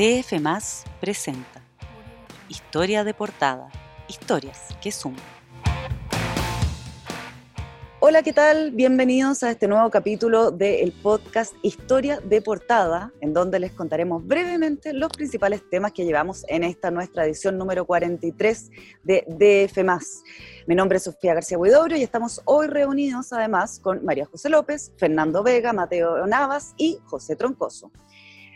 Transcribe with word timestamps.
DF 0.00 0.40
Más 0.40 0.84
presenta 0.98 1.62
Historia 2.48 3.04
de 3.04 3.12
portada, 3.12 3.68
historias 4.08 4.68
que 4.80 4.92
suman. 4.92 5.20
Hola, 8.00 8.22
¿qué 8.22 8.32
tal? 8.32 8.70
Bienvenidos 8.70 9.42
a 9.42 9.50
este 9.50 9.68
nuevo 9.68 9.90
capítulo 9.90 10.52
del 10.52 10.92
podcast 11.02 11.52
Historia 11.60 12.18
de 12.20 12.40
Portada, 12.40 13.12
en 13.20 13.34
donde 13.34 13.60
les 13.60 13.72
contaremos 13.72 14.26
brevemente 14.26 14.94
los 14.94 15.10
principales 15.10 15.68
temas 15.68 15.92
que 15.92 16.06
llevamos 16.06 16.46
en 16.48 16.64
esta 16.64 16.90
nuestra 16.90 17.26
edición 17.26 17.58
número 17.58 17.84
43 17.84 18.70
de 19.04 19.26
DF. 19.28 19.84
Mi 20.66 20.74
nombre 20.74 20.96
es 20.96 21.04
Sofía 21.04 21.34
García 21.34 21.58
Huidobro 21.58 21.94
y 21.94 22.02
estamos 22.02 22.40
hoy 22.46 22.68
reunidos 22.68 23.34
además 23.34 23.78
con 23.78 24.02
María 24.02 24.24
José 24.24 24.48
López, 24.48 24.94
Fernando 24.96 25.42
Vega, 25.42 25.74
Mateo 25.74 26.26
Navas 26.26 26.72
y 26.78 27.00
José 27.04 27.36
Troncoso. 27.36 27.92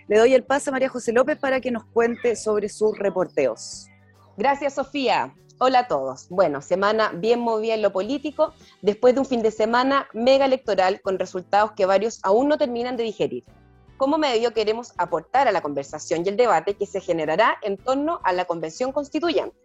Le 0.06 0.18
doy 0.18 0.34
el 0.34 0.44
paso 0.44 0.70
a 0.70 0.72
María 0.72 0.90
José 0.90 1.12
López 1.12 1.38
para 1.38 1.60
que 1.60 1.70
nos 1.70 1.84
cuente 1.86 2.36
sobre 2.36 2.68
sus 2.68 2.98
reporteos. 2.98 3.86
Gracias, 4.36 4.74
Sofía. 4.74 5.34
Hola 5.58 5.80
a 5.80 5.88
todos. 5.88 6.28
Bueno, 6.28 6.60
semana 6.60 7.12
bien 7.14 7.40
movida 7.40 7.74
en 7.74 7.80
lo 7.80 7.92
político, 7.92 8.52
después 8.82 9.14
de 9.14 9.20
un 9.20 9.26
fin 9.26 9.40
de 9.40 9.50
semana 9.50 10.08
mega 10.12 10.44
electoral 10.44 11.00
con 11.00 11.18
resultados 11.18 11.72
que 11.72 11.86
varios 11.86 12.20
aún 12.22 12.48
no 12.48 12.58
terminan 12.58 12.98
de 12.98 13.04
digerir. 13.04 13.44
Como 13.96 14.18
medio 14.18 14.52
queremos 14.52 14.92
aportar 14.98 15.48
a 15.48 15.52
la 15.52 15.62
conversación 15.62 16.22
y 16.24 16.28
el 16.28 16.36
debate 16.36 16.74
que 16.74 16.84
se 16.84 17.00
generará 17.00 17.56
en 17.62 17.78
torno 17.78 18.20
a 18.24 18.32
la 18.34 18.44
Convención 18.44 18.92
Constituyente. 18.92 19.56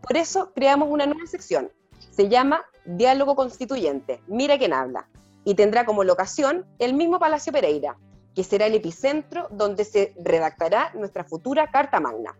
Por 0.00 0.16
eso 0.16 0.52
creamos 0.54 0.88
una 0.90 1.04
nueva 1.04 1.26
sección. 1.26 1.70
Se 2.10 2.30
llama 2.30 2.64
Diálogo 2.86 3.36
Constituyente. 3.36 4.22
Mira 4.28 4.56
quién 4.56 4.72
habla. 4.72 5.08
Y 5.44 5.56
tendrá 5.56 5.84
como 5.84 6.04
locación 6.04 6.64
el 6.78 6.94
mismo 6.94 7.18
Palacio 7.18 7.52
Pereira, 7.52 7.98
que 8.34 8.44
será 8.44 8.66
el 8.66 8.74
epicentro 8.74 9.48
donde 9.50 9.84
se 9.84 10.14
redactará 10.18 10.92
nuestra 10.94 11.24
futura 11.24 11.70
Carta 11.70 12.00
Magna. 12.00 12.36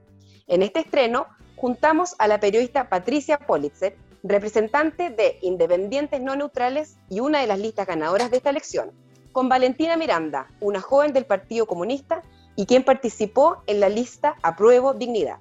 En 0.47 0.62
este 0.62 0.80
estreno 0.80 1.27
juntamos 1.57 2.14
a 2.19 2.28
la 2.28 2.41
periodista 2.41 2.89
Patricia 2.89 3.39
Politzer, 3.39 3.97
representante 4.23 5.11
de 5.11 5.39
Independientes 5.42 6.20
No 6.20 6.34
Neutrales 6.36 6.97
y 7.09 7.20
una 7.20 7.41
de 7.41 7.47
las 7.47 7.59
listas 7.59 7.86
ganadoras 7.86 8.31
de 8.31 8.39
esta 8.39 8.51
elección, 8.51 8.91
con 9.33 9.48
Valentina 9.48 9.97
Miranda, 9.97 10.48
una 10.61 10.81
joven 10.81 11.12
del 11.12 11.27
Partido 11.27 11.67
Comunista 11.67 12.23
y 12.56 12.67
quien 12.67 12.84
participó 12.84 13.62
en 13.67 13.81
la 13.81 13.89
lista 13.89 14.36
Apruebo 14.42 14.95
Dignidad. 14.95 15.39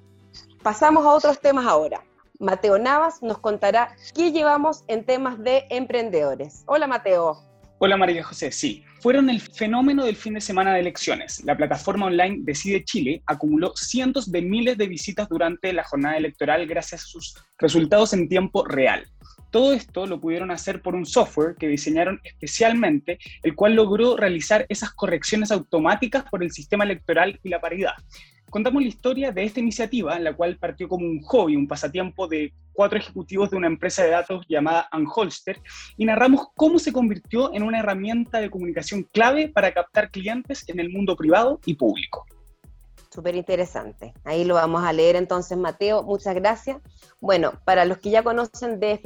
Pasamos 0.62 1.04
a 1.04 1.10
otros 1.10 1.40
temas 1.40 1.66
ahora. 1.66 2.04
Mateo 2.38 2.78
Navas 2.78 3.22
nos 3.22 3.38
contará 3.38 3.94
qué 4.14 4.32
llevamos 4.32 4.82
en 4.88 5.04
temas 5.04 5.38
de 5.38 5.66
emprendedores. 5.70 6.64
Hola 6.66 6.86
Mateo. 6.86 7.53
Hola 7.78 7.96
María 7.96 8.22
José, 8.22 8.52
sí, 8.52 8.84
fueron 9.00 9.28
el 9.28 9.40
fenómeno 9.40 10.04
del 10.04 10.14
fin 10.14 10.34
de 10.34 10.40
semana 10.40 10.72
de 10.72 10.80
elecciones. 10.80 11.42
La 11.44 11.56
plataforma 11.56 12.06
online 12.06 12.38
Decide 12.42 12.84
Chile 12.84 13.22
acumuló 13.26 13.72
cientos 13.74 14.30
de 14.30 14.42
miles 14.42 14.78
de 14.78 14.86
visitas 14.86 15.28
durante 15.28 15.72
la 15.72 15.82
jornada 15.82 16.16
electoral 16.16 16.66
gracias 16.66 17.02
a 17.02 17.06
sus 17.06 17.36
resultados 17.58 18.12
en 18.12 18.28
tiempo 18.28 18.64
real. 18.64 19.04
Todo 19.50 19.72
esto 19.72 20.06
lo 20.06 20.20
pudieron 20.20 20.52
hacer 20.52 20.82
por 20.82 20.94
un 20.94 21.04
software 21.04 21.56
que 21.58 21.66
diseñaron 21.66 22.20
especialmente, 22.22 23.18
el 23.42 23.56
cual 23.56 23.74
logró 23.74 24.16
realizar 24.16 24.66
esas 24.68 24.92
correcciones 24.92 25.50
automáticas 25.50 26.24
por 26.30 26.44
el 26.44 26.52
sistema 26.52 26.84
electoral 26.84 27.40
y 27.42 27.48
la 27.48 27.60
paridad 27.60 27.94
contamos 28.50 28.82
la 28.82 28.88
historia 28.88 29.32
de 29.32 29.44
esta 29.44 29.60
iniciativa, 29.60 30.18
la 30.18 30.34
cual 30.34 30.56
partió 30.58 30.88
como 30.88 31.06
un 31.06 31.22
hobby, 31.22 31.56
un 31.56 31.66
pasatiempo 31.66 32.26
de 32.28 32.52
cuatro 32.72 32.98
ejecutivos 32.98 33.50
de 33.50 33.56
una 33.56 33.66
empresa 33.66 34.02
de 34.02 34.10
datos 34.10 34.44
llamada 34.48 34.88
Anholster, 34.90 35.60
y 35.96 36.04
narramos 36.04 36.48
cómo 36.54 36.78
se 36.78 36.92
convirtió 36.92 37.52
en 37.54 37.62
una 37.62 37.80
herramienta 37.80 38.40
de 38.40 38.50
comunicación 38.50 39.04
clave 39.12 39.48
para 39.48 39.72
captar 39.72 40.10
clientes 40.10 40.68
en 40.68 40.80
el 40.80 40.90
mundo 40.90 41.16
privado 41.16 41.60
y 41.64 41.74
público. 41.74 42.26
Súper 43.14 43.36
interesante. 43.36 44.12
Ahí 44.24 44.44
lo 44.44 44.54
vamos 44.54 44.82
a 44.82 44.92
leer 44.92 45.14
entonces, 45.14 45.56
Mateo. 45.56 46.02
Muchas 46.02 46.34
gracias. 46.34 46.78
Bueno, 47.20 47.52
para 47.64 47.84
los 47.84 47.98
que 47.98 48.10
ya 48.10 48.24
conocen 48.24 48.80
DF, 48.80 49.04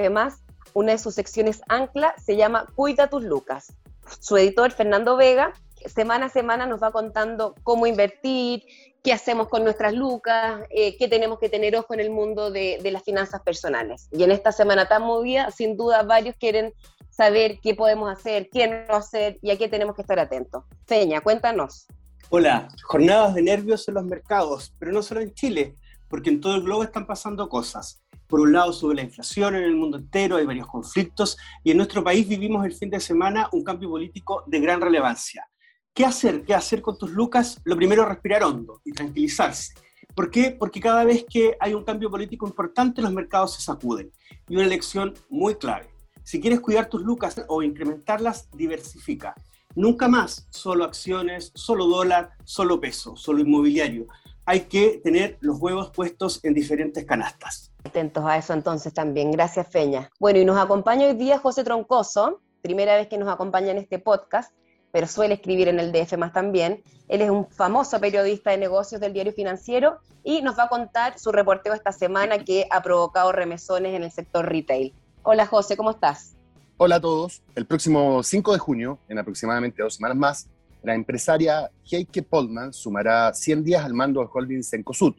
una 0.73 0.93
de 0.93 0.99
sus 0.99 1.15
secciones 1.15 1.61
ancla 1.69 2.15
se 2.17 2.37
llama 2.37 2.65
Cuida 2.75 3.09
tus 3.09 3.23
Lucas. 3.23 3.75
Su 4.21 4.39
editor, 4.39 4.71
Fernando 4.73 5.19
Vega, 5.19 5.53
semana 5.87 6.27
a 6.27 6.29
semana 6.29 6.67
nos 6.67 6.83
va 6.83 6.93
contando 6.93 7.55
cómo 7.63 7.87
invertir, 7.87 8.65
qué 9.03 9.13
hacemos 9.13 9.49
con 9.49 9.65
nuestras 9.65 9.95
lucas, 9.95 10.63
eh, 10.71 10.97
qué 10.97 11.09
tenemos 11.09 11.39
que 11.39 11.49
tener 11.49 11.77
ojo 11.77 11.95
en 11.95 12.01
el 12.01 12.11
mundo 12.11 12.51
de, 12.51 12.79
las 12.91 13.03
finanzas 13.03 13.43
personales. 13.43 14.09
Y 14.13 14.23
en 14.23 14.31
esta 14.31 14.53
semana 14.53 14.87
tan 14.87 15.03
movida, 15.03 15.51
sin 15.51 15.77
duda, 15.77 16.03
varios 16.03 16.37
quieren 16.37 16.73
saber 17.11 17.59
qué 17.63 17.75
podemos 17.75 18.11
hacer, 18.11 18.49
qué 18.51 18.87
no 18.89 18.95
hacer 18.95 19.39
y 19.43 19.51
a 19.51 19.59
qué 19.59 19.69
tenemos 19.69 19.95
que 19.95 20.03
estar 20.03 20.19
atentos. 20.19 20.65
Feña, 20.87 21.21
cuéntanos. 21.21 21.87
Hola, 22.31 22.69
jornadas 22.85 23.35
de 23.35 23.43
nervios 23.43 23.89
en 23.89 23.95
los 23.95 24.05
mercados, 24.05 24.75
pero 24.79 24.93
no 24.93 25.03
solo 25.03 25.21
en 25.21 25.33
Chile, 25.33 25.77
porque 26.09 26.31
en 26.31 26.41
todo 26.41 26.57
el 26.57 26.63
globo 26.63 26.83
están 26.83 27.07
pasando 27.07 27.49
cosas. 27.49 28.03
Por 28.27 28.41
un 28.41 28.53
lado, 28.53 28.75
sube 28.75 28.95
la 28.95 29.03
inflación 29.03 29.57
en 29.57 29.63
el 29.63 29.75
mundo 29.75 29.97
entero, 29.97 30.37
hay 30.37 30.45
varios 30.45 30.67
conflictos, 30.67 31.39
y 31.65 31.71
en 31.71 31.79
nuestro 31.79 32.05
país 32.05 32.29
vivimos 32.29 32.67
el 32.67 32.75
fin 32.75 32.91
de 32.91 33.01
semana 33.01 33.49
un 33.53 33.65
cambio 33.65 33.89
político 33.89 34.45
de 34.47 34.61
gran 34.61 34.83
relevancia. 34.83 35.49
¿Qué 35.99 36.05
hacer? 36.05 36.45
¿Qué 36.45 36.55
hacer 36.55 36.81
con 36.81 36.97
tus 36.97 37.11
lucas? 37.11 37.61
Lo 37.65 37.75
primero, 37.75 38.05
respirar 38.05 38.45
hondo 38.45 38.81
y 38.85 38.93
tranquilizarse. 38.93 39.75
¿Por 40.15 40.31
qué? 40.31 40.53
Porque 40.57 40.81
cada 40.81 41.03
vez 41.03 41.27
que 41.29 41.57
hay 41.59 41.75
un 41.75 41.83
cambio 41.83 42.09
político 42.09 42.47
importante, 42.47 43.03
los 43.03 43.13
mercados 43.13 43.55
se 43.55 43.63
sacuden. 43.63 44.13
Y 44.49 44.55
una 44.55 44.67
lección 44.69 45.15
muy 45.29 45.57
clave. 45.57 45.89
Si 46.23 46.41
quieres 46.41 46.61
cuidar 46.61 46.89
tus 46.89 47.03
lucas 47.03 47.45
o 47.49 47.65
incrementarlas, 47.65 48.49
diversifica. 48.53 49.35
Nunca 49.75 50.07
más 50.07 50.47
solo 50.51 50.85
acciones, 50.85 51.51
solo 51.57 51.87
dólar, 51.87 52.31
solo 52.45 52.81
peso, 52.81 53.17
solo 53.17 53.41
inmobiliario. 53.41 54.07
Hay 54.47 54.67
que 54.67 55.01
tener 55.03 55.37
los 55.41 55.59
huevos 55.59 55.91
puestos 55.91 56.39
en 56.45 56.55
diferentes 56.55 57.05
canastas. 57.07 57.73
Atentos 57.83 58.25
a 58.25 58.37
eso 58.37 58.53
entonces 58.53 58.95
también. 58.95 59.33
Gracias, 59.33 59.67
Feña. 59.67 60.09
Bueno, 60.21 60.39
y 60.39 60.45
nos 60.45 60.59
acompaña 60.59 61.09
hoy 61.09 61.15
día 61.15 61.41
José 61.41 61.65
Troncoso, 61.65 62.41
primera 62.63 62.95
vez 62.95 63.09
que 63.09 63.19
nos 63.19 63.29
acompaña 63.29 63.73
en 63.73 63.79
este 63.79 63.99
podcast 63.99 64.53
pero 64.99 65.07
suele 65.07 65.35
escribir 65.35 65.69
en 65.69 65.79
el 65.79 65.93
DF 65.93 66.19
más 66.19 66.33
también. 66.33 66.83
Él 67.07 67.21
es 67.21 67.31
un 67.31 67.49
famoso 67.49 68.01
periodista 68.01 68.51
de 68.51 68.59
negocios 68.59 69.01
del 69.01 69.13
diario 69.13 69.33
financiero 69.33 69.99
y 70.25 70.43
nos 70.43 70.59
va 70.59 70.65
a 70.65 70.69
contar 70.69 71.17
su 71.21 71.31
reporteo 71.31 71.73
esta 71.73 71.93
semana 71.93 72.41
que 72.41 72.67
ha 72.69 72.83
provocado 72.83 73.31
remesones 73.31 73.95
en 73.95 74.03
el 74.03 74.11
sector 74.11 74.49
retail. 74.49 74.93
Hola 75.23 75.47
José, 75.47 75.77
¿cómo 75.77 75.93
estás? 75.93 76.35
Hola 76.79 76.97
a 76.97 77.01
todos. 77.01 77.45
El 77.55 77.65
próximo 77.65 78.25
5 78.25 78.53
de 78.55 78.59
junio, 78.59 78.99
en 79.09 79.21
aproximadamente 79.21 79.85
dos 79.85 79.95
semanas 79.95 80.17
más, 80.17 80.49
la 80.83 80.97
empresaria 80.97 81.71
Heike 81.89 82.25
Polman 82.25 82.73
sumará 82.73 83.33
100 83.33 83.63
días 83.63 83.85
al 83.85 83.95
mando 83.95 84.19
del 84.19 84.29
holding 84.35 84.65
Sencosud, 84.65 85.15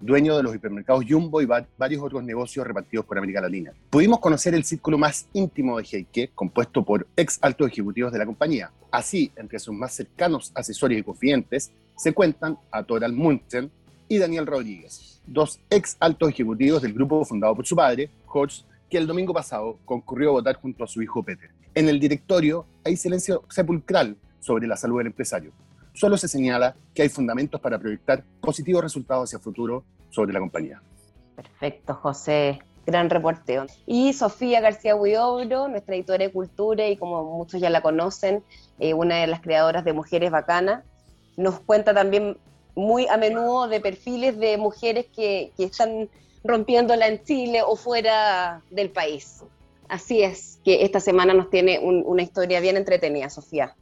dueño 0.00 0.36
de 0.36 0.42
los 0.42 0.54
hipermercados 0.54 1.04
Jumbo 1.08 1.42
y 1.42 1.46
varios 1.46 2.02
otros 2.02 2.24
negocios 2.24 2.66
repartidos 2.66 3.04
por 3.04 3.18
América 3.18 3.40
Latina. 3.40 3.72
Pudimos 3.90 4.18
conocer 4.18 4.54
el 4.54 4.64
círculo 4.64 4.96
más 4.96 5.26
íntimo 5.34 5.78
de 5.78 5.84
Heike, 5.84 6.30
compuesto 6.34 6.82
por 6.82 7.06
ex 7.16 7.38
altos 7.42 7.68
ejecutivos 7.68 8.12
de 8.12 8.18
la 8.18 8.26
compañía. 8.26 8.70
Así, 8.90 9.30
entre 9.36 9.58
sus 9.58 9.74
más 9.74 9.92
cercanos 9.92 10.50
asesores 10.54 10.98
y 10.98 11.02
confidentes, 11.02 11.70
se 11.96 12.12
cuentan 12.12 12.58
a 12.70 12.82
Toral 12.82 13.12
Munchen 13.12 13.70
y 14.08 14.18
Daniel 14.18 14.46
Rodríguez, 14.46 15.20
dos 15.26 15.60
ex 15.68 15.96
altos 16.00 16.30
ejecutivos 16.30 16.82
del 16.82 16.94
grupo 16.94 17.24
fundado 17.24 17.54
por 17.54 17.66
su 17.66 17.76
padre, 17.76 18.10
Hodge, 18.26 18.64
que 18.88 18.98
el 18.98 19.06
domingo 19.06 19.32
pasado 19.32 19.78
concurrió 19.84 20.30
a 20.30 20.32
votar 20.32 20.56
junto 20.56 20.82
a 20.82 20.88
su 20.88 21.02
hijo 21.02 21.22
Peter. 21.22 21.50
En 21.74 21.88
el 21.88 22.00
directorio 22.00 22.66
hay 22.82 22.96
silencio 22.96 23.44
sepulcral 23.48 24.16
sobre 24.40 24.66
la 24.66 24.76
salud 24.76 24.98
del 24.98 25.08
empresario 25.08 25.52
solo 25.92 26.16
se 26.16 26.28
señala 26.28 26.76
que 26.94 27.02
hay 27.02 27.08
fundamentos 27.08 27.60
para 27.60 27.78
proyectar 27.78 28.24
positivos 28.40 28.82
resultados 28.82 29.28
hacia 29.28 29.36
el 29.36 29.42
futuro 29.42 29.84
sobre 30.10 30.32
la 30.32 30.40
compañía. 30.40 30.82
Perfecto, 31.36 31.94
José. 31.94 32.60
Gran 32.86 33.10
reporteo. 33.10 33.66
Y 33.86 34.12
Sofía 34.14 34.60
García 34.60 34.96
Huidobro, 34.96 35.68
nuestra 35.68 35.94
editora 35.94 36.24
de 36.24 36.32
cultura 36.32 36.88
y 36.88 36.96
como 36.96 37.36
muchos 37.36 37.60
ya 37.60 37.70
la 37.70 37.82
conocen, 37.82 38.42
eh, 38.78 38.94
una 38.94 39.16
de 39.16 39.26
las 39.26 39.40
creadoras 39.40 39.84
de 39.84 39.92
Mujeres 39.92 40.30
Bacanas, 40.30 40.84
nos 41.36 41.60
cuenta 41.60 41.94
también 41.94 42.38
muy 42.74 43.06
a 43.08 43.16
menudo 43.16 43.68
de 43.68 43.80
perfiles 43.80 44.38
de 44.38 44.56
mujeres 44.56 45.06
que, 45.14 45.52
que 45.56 45.64
están 45.64 46.08
rompiéndola 46.42 47.06
en 47.06 47.22
Chile 47.22 47.62
o 47.64 47.76
fuera 47.76 48.62
del 48.70 48.90
país. 48.90 49.44
Así 49.88 50.22
es, 50.22 50.60
que 50.64 50.84
esta 50.84 51.00
semana 51.00 51.34
nos 51.34 51.50
tiene 51.50 51.80
una 51.80 52.22
historia 52.22 52.60
bien 52.60 52.76
entretenida, 52.76 53.28
Sofía. 53.28 53.74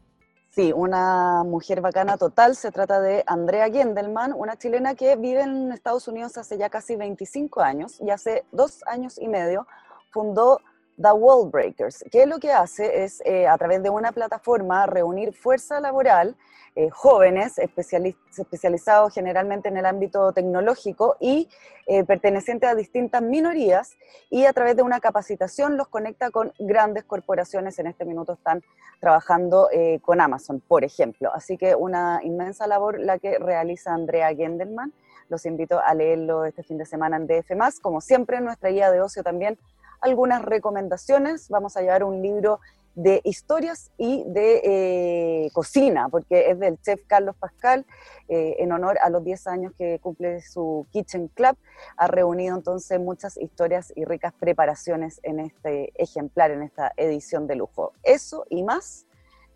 Sí, 0.58 0.72
una 0.74 1.44
mujer 1.44 1.80
bacana 1.80 2.16
total. 2.16 2.56
Se 2.56 2.72
trata 2.72 3.00
de 3.00 3.22
Andrea 3.28 3.70
Gendelman, 3.70 4.32
una 4.32 4.56
chilena 4.56 4.96
que 4.96 5.14
vive 5.14 5.42
en 5.42 5.70
Estados 5.70 6.08
Unidos 6.08 6.36
hace 6.36 6.58
ya 6.58 6.68
casi 6.68 6.96
25 6.96 7.60
años 7.60 8.00
y 8.00 8.10
hace 8.10 8.44
dos 8.50 8.82
años 8.88 9.18
y 9.20 9.28
medio 9.28 9.68
fundó 10.10 10.58
The 11.00 11.12
Wall 11.12 11.48
Breakers, 11.48 12.04
que 12.10 12.26
lo 12.26 12.40
que 12.40 12.50
hace 12.50 13.04
es, 13.04 13.22
eh, 13.24 13.46
a 13.46 13.56
través 13.56 13.82
de 13.82 13.90
una 13.90 14.10
plataforma, 14.10 14.84
reunir 14.86 15.32
fuerza 15.32 15.80
laboral, 15.80 16.36
eh, 16.74 16.90
jóvenes, 16.90 17.58
especializados 17.58 19.14
generalmente 19.14 19.68
en 19.68 19.76
el 19.76 19.86
ámbito 19.86 20.32
tecnológico 20.32 21.16
y 21.20 21.48
eh, 21.86 22.04
pertenecientes 22.04 22.68
a 22.68 22.74
distintas 22.74 23.22
minorías, 23.22 23.96
y 24.28 24.44
a 24.44 24.52
través 24.52 24.76
de 24.76 24.82
una 24.82 24.98
capacitación 25.00 25.76
los 25.76 25.88
conecta 25.88 26.30
con 26.30 26.52
grandes 26.58 27.04
corporaciones. 27.04 27.78
En 27.78 27.86
este 27.86 28.04
minuto 28.04 28.32
están 28.32 28.62
trabajando 29.00 29.68
con 30.02 30.20
Amazon, 30.20 30.60
por 30.60 30.84
ejemplo. 30.84 31.32
Así 31.32 31.56
que 31.56 31.76
una 31.76 32.20
inmensa 32.24 32.66
labor 32.66 32.98
la 32.98 33.18
que 33.18 33.38
realiza 33.38 33.94
Andrea 33.94 34.34
Gendelman. 34.34 34.92
Los 35.28 35.46
invito 35.46 35.80
a 35.80 35.94
leerlo 35.94 36.44
este 36.44 36.62
fin 36.62 36.78
de 36.78 36.86
semana 36.86 37.16
en 37.16 37.26
DF. 37.26 37.80
Como 37.80 38.00
siempre, 38.00 38.38
en 38.38 38.44
nuestra 38.44 38.70
guía 38.70 38.90
de 38.90 39.00
ocio 39.00 39.22
también 39.22 39.58
algunas 40.00 40.42
recomendaciones. 40.42 41.48
Vamos 41.48 41.76
a 41.76 41.80
llevar 41.80 42.04
un 42.04 42.22
libro 42.22 42.60
de 42.94 43.20
historias 43.22 43.92
y 43.96 44.24
de 44.26 44.60
eh, 44.64 45.50
cocina, 45.52 46.08
porque 46.08 46.50
es 46.50 46.58
del 46.58 46.80
chef 46.82 47.00
Carlos 47.06 47.36
Pascal, 47.36 47.86
eh, 48.28 48.56
en 48.58 48.72
honor 48.72 48.98
a 49.00 49.08
los 49.08 49.22
10 49.22 49.46
años 49.46 49.72
que 49.78 50.00
cumple 50.00 50.40
su 50.42 50.84
Kitchen 50.90 51.28
Club. 51.28 51.56
Ha 51.96 52.08
reunido 52.08 52.56
entonces 52.56 52.98
muchas 52.98 53.36
historias 53.36 53.92
y 53.94 54.04
ricas 54.04 54.32
preparaciones 54.38 55.20
en 55.22 55.38
este 55.38 55.92
ejemplar, 55.94 56.50
en 56.50 56.62
esta 56.62 56.92
edición 56.96 57.46
de 57.46 57.54
lujo. 57.54 57.92
Eso 58.02 58.44
y 58.50 58.64
más 58.64 59.06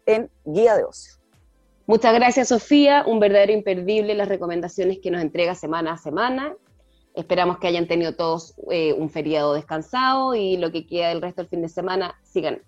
en 0.06 0.31
Guía 0.45 0.77
de 0.77 0.85
Ocio. 0.85 1.15
Muchas 1.87 2.15
gracias, 2.15 2.49
Sofía. 2.49 3.05
Un 3.06 3.19
verdadero 3.19 3.53
imperdible 3.53 4.15
las 4.15 4.29
recomendaciones 4.29 5.00
que 5.03 5.11
nos 5.11 5.21
entrega 5.21 5.56
semana 5.56 5.95
a 5.95 5.99
semana. 5.99 6.55
Esperamos 7.14 7.59
que 7.59 7.67
hayan 7.67 7.87
tenido 7.87 8.14
todos 8.14 8.55
eh, 8.70 8.94
un 8.94 9.11
feriado 9.11 9.55
descansado 9.55 10.35
y 10.35 10.56
lo 10.56 10.73
que 10.73 10.87
queda 10.87 11.11
del 11.11 11.20
resto 11.20 11.43
del 11.43 11.49
fin 11.49 11.62
de 11.62 11.69
semana 11.69 12.14
sigan 12.23 12.62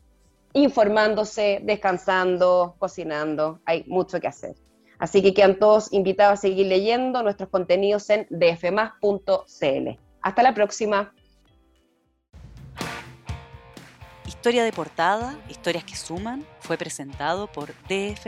informándose, 0.52 1.61
descansando, 1.62 2.76
cocinando. 2.79 3.61
Hay 3.64 3.85
mucho 3.87 4.20
que 4.20 4.29
hacer. 4.29 4.55
Así 4.99 5.23
que 5.23 5.35
quedan 5.35 5.58
todos 5.58 5.93
invitados 5.93 6.38
a 6.38 6.43
seguir 6.43 6.67
leyendo 6.67 7.23
nuestros 7.23 7.49
contenidos 7.49 8.08
en 8.11 8.26
dfmas.cl. 8.31 9.99
Hasta 10.23 10.43
la 10.43 10.55
próxima. 10.55 11.12
Historia 14.26 14.64
de 14.64 14.73
portada, 14.73 15.38
historias 15.49 15.85
que 15.85 15.96
suman, 15.96 16.46
fue 16.61 16.76
presentado 16.79 17.46
por 17.46 17.75
DF. 17.88 18.26